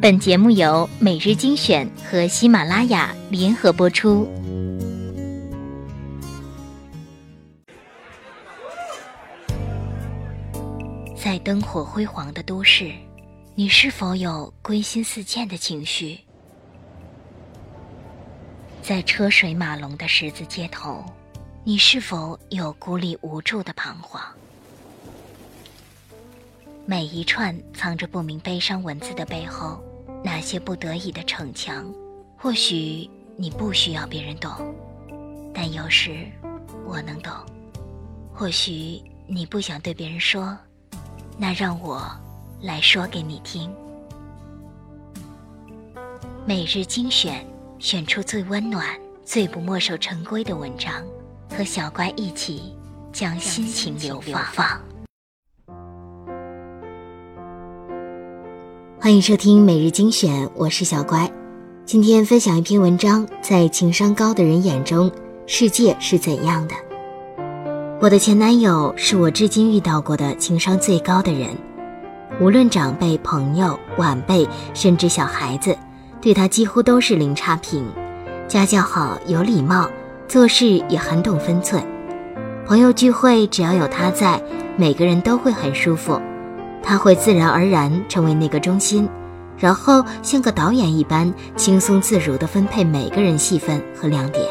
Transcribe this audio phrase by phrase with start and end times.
[0.00, 4.28] 本节目由每日精选和喜马拉雅联合播出。
[11.16, 12.92] 在灯火辉煌的都市，
[13.56, 16.20] 你是否有归心似箭的情绪？
[18.80, 21.04] 在车水马龙的十字街头，
[21.64, 24.22] 你是否有孤立无助的彷徨？
[26.86, 29.78] 每一串藏着不明悲伤文字的背后，
[30.22, 31.92] 那些不得已的逞强，
[32.36, 34.50] 或许你不需要别人懂，
[35.54, 36.26] 但有时
[36.86, 37.32] 我能懂。
[38.32, 40.56] 或许你不想对别人说，
[41.36, 42.08] 那让我
[42.60, 43.70] 来说给你听。
[46.46, 47.44] 每日精选，
[47.78, 48.84] 选出最温暖、
[49.24, 51.04] 最不墨守成规的文章，
[51.50, 52.74] 和小乖一起
[53.12, 54.20] 将心情流
[54.52, 54.80] 放。
[59.00, 61.30] 欢迎收听每日精选，我是小乖。
[61.84, 65.08] 今天分享一篇文章，在情商高的人眼中，
[65.46, 66.74] 世界是怎样的？
[68.00, 71.48] 我的前男友是我至今遇到过的情商最高的人，
[72.40, 75.78] 无论长辈、朋友、晚辈，甚至小孩子，
[76.20, 77.86] 对他几乎都是零差评。
[78.48, 79.88] 家教好，有礼貌，
[80.26, 81.80] 做事也很懂分寸。
[82.66, 84.42] 朋友聚会只要有他在，
[84.76, 86.20] 每个人都会很舒服。
[86.88, 89.06] 他会自然而然成为那个中心，
[89.58, 94.42] 然后像个导演一般轻松自如地分配每个人戏份和亮点。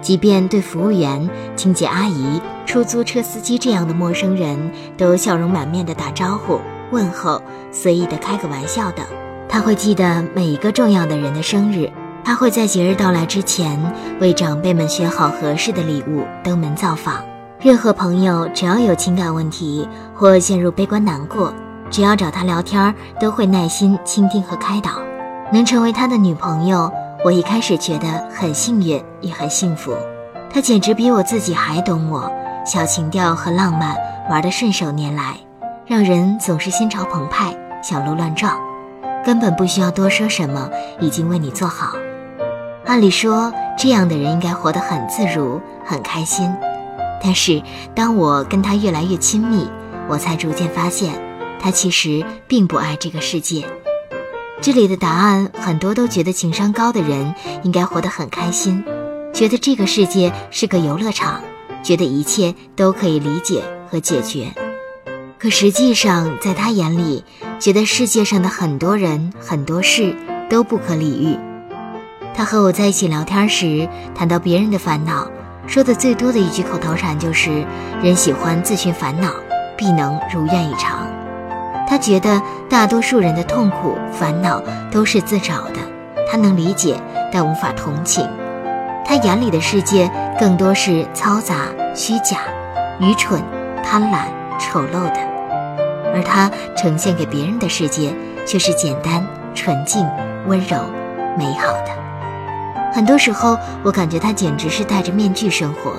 [0.00, 6.58] 即便对服务员、清洁阿姨、出租车司机这样的陌生人都笑容满面地打招呼
[6.92, 9.04] 问候，随意地开个玩笑等。
[9.46, 11.90] 他会记得每一个重要的人的生日，
[12.24, 13.78] 他会在节日到来之前
[14.18, 17.22] 为长辈们选好合适的礼物，登门造访。
[17.62, 21.52] 任何朋友只要有情感问题或陷入悲观难过，
[21.90, 24.92] 只要找他聊天，都会耐心倾听和开导。
[25.52, 26.90] 能成为他的女朋友，
[27.22, 29.92] 我一开始觉得很幸运，也很幸福。
[30.50, 32.32] 他简直比我自己还懂我，
[32.64, 33.94] 小情调和浪漫
[34.30, 35.36] 玩得顺手拈来，
[35.84, 38.56] 让人总是心潮澎湃，小鹿乱撞，
[39.22, 41.92] 根本不需要多说什么，已经为你做好。
[42.86, 46.50] 按理说，这样的人应该活得很自如，很开心。
[47.22, 47.62] 但是，
[47.94, 49.68] 当我跟他越来越亲密，
[50.08, 51.12] 我才逐渐发现，
[51.60, 53.64] 他其实并不爱这个世界。
[54.62, 58.84] 这里的答案很多都觉得情商高的人应该活得很开心，
[59.32, 61.40] 觉得这个世界是个游乐场，
[61.82, 64.52] 觉得一切都可以理解和解决。
[65.38, 67.24] 可实际上，在他眼里，
[67.58, 70.14] 觉得世界上的很多人、很多事
[70.50, 71.38] 都不可理喻。
[72.34, 75.30] 他和我在一起聊天时，谈到别人的烦恼。
[75.66, 77.64] 说的最多的一句口头禅就是
[78.02, 79.28] “人喜欢自寻烦恼，
[79.76, 81.06] 必能如愿以偿”。
[81.88, 85.78] 他觉得大多数人的痛苦、烦恼都是自找的，
[86.30, 86.96] 他能理解，
[87.32, 88.28] 但无法同情。
[89.04, 92.38] 他眼里的世界更多是嘈杂、虚假、
[93.00, 93.42] 愚蠢、
[93.82, 94.26] 贪婪、
[94.58, 95.20] 丑陋的，
[96.14, 98.14] 而他呈现给别人的世界
[98.46, 100.08] 却是简单、纯净、
[100.46, 100.76] 温柔、
[101.36, 101.99] 美好的。
[102.92, 105.92] 很多时候，我感觉他简直是戴着面具生活，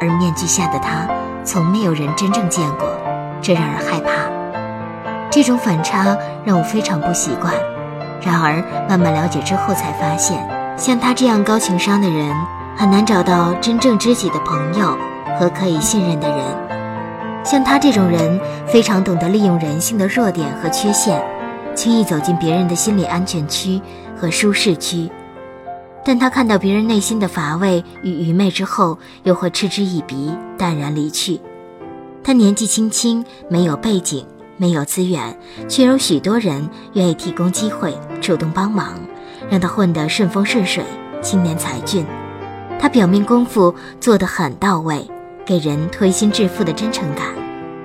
[0.00, 1.08] 而面具下的他，
[1.44, 2.88] 从没有人真正见过，
[3.42, 4.10] 这让人害怕。
[5.28, 7.52] 这种反差让我非常不习惯。
[8.22, 10.38] 然而，慢慢了解之后，才发现，
[10.76, 12.32] 像他这样高情商的人，
[12.76, 14.96] 很难找到真正知己的朋友
[15.38, 16.38] 和可以信任的人。
[17.42, 21.20] 像他这种人，非常懂得利用人性的弱点和缺陷，
[21.74, 23.80] 轻易走进别人的心理安全区
[24.16, 25.10] 和舒适区。
[26.04, 31.40] 但他看到别人内心的乏味与愚昧之后，又会嗤之以鼻，淡然离去。
[32.24, 38.98] 他年纪轻轻，没有背景，没有资源，却有许多人愿意提供机会，主动帮忙，
[39.50, 40.82] 让他混得顺风顺水，
[41.22, 42.04] 青年才俊。
[42.78, 45.06] 他表面功夫做得很到位，
[45.44, 47.26] 给人推心置腹的真诚感。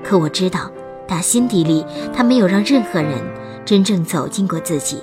[0.04, 0.72] 可我知道，
[1.06, 3.22] 打心底里，他没有让任何人
[3.66, 5.01] 真正走进过自己。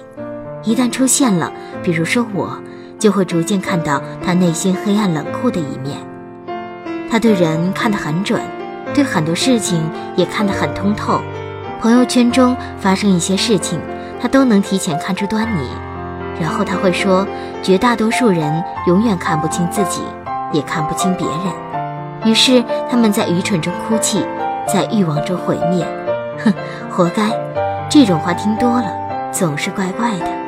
[0.64, 1.52] 一旦出现了，
[1.82, 2.58] 比如说我。
[3.02, 5.98] 就会逐渐看到他内心黑暗冷酷的一面。
[7.10, 8.40] 他对人看得很准，
[8.94, 9.82] 对很多事情
[10.14, 11.20] 也看得很通透。
[11.80, 13.80] 朋友圈中发生一些事情，
[14.20, 15.66] 他都能提前看出端倪。
[16.40, 17.26] 然后他会说
[17.60, 20.02] ：“绝大多数人永远看不清自己，
[20.52, 21.36] 也看不清别人。”
[22.24, 24.24] 于是他们在愚蠢中哭泣，
[24.72, 25.84] 在欲望中毁灭。
[26.44, 26.54] 哼，
[26.88, 27.32] 活该！
[27.90, 28.86] 这种话听多了，
[29.32, 30.41] 总是怪怪的。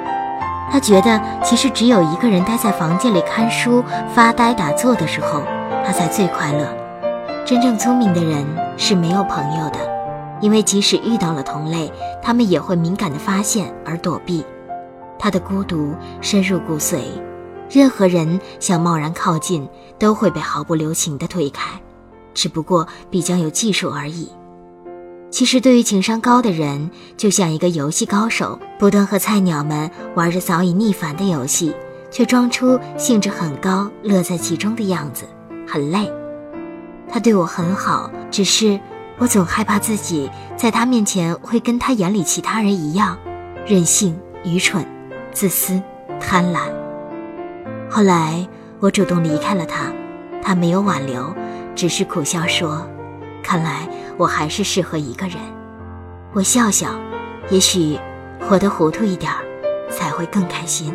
[0.74, 3.80] 他觉得，其实只有一个人待在房间里看书、
[4.12, 5.40] 发呆、打坐的时候，
[5.86, 6.66] 他才最快乐。
[7.44, 8.44] 真正聪明的人
[8.76, 9.78] 是没有朋友的，
[10.40, 14.44] 因为即使遇到了同类，他们也会敏感地发现而躲避。
[15.16, 17.02] 他的孤独深入骨髓，
[17.70, 21.70] 任何人想贸然靠近，都会被毫不留情地推开，
[22.34, 24.28] 只不过比较有技术而已。
[25.34, 31.74] 其实，对于情商高的人，就像一个游戏高手，不断和菜鸟们玩着早已腻烦的游戏，
[32.08, 35.24] 却装出兴致很高、乐在其中的样子，
[35.66, 36.08] 很累。
[37.08, 38.78] 他对我很好，只是
[39.18, 43.18] 我总害怕自己在他面前会跟他眼里其他人一样，
[43.66, 44.86] 任性、愚蠢、
[45.32, 45.82] 自私、
[46.20, 46.60] 贪婪。
[47.90, 48.48] 后来
[48.78, 49.92] 我主动离开了他，
[50.40, 51.34] 他没有挽留，
[51.74, 52.86] 只是苦笑说
[53.42, 55.36] ：“看来。”我还是适合一个人，
[56.32, 56.88] 我笑笑，
[57.50, 57.98] 也许
[58.40, 59.44] 活得糊涂一点儿，
[59.90, 60.94] 才会更开心。